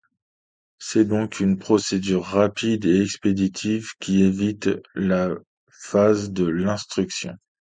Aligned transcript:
C'est 0.79 1.05
donc 1.05 1.39
une 1.39 1.59
procédure 1.59 2.23
rapide 2.25 2.85
et 2.85 3.03
expéditive 3.03 3.89
qui 3.99 4.23
évite 4.23 4.67
la 4.95 5.29
phase 5.69 6.31
de 6.31 6.45
l'instruction. 6.47 7.35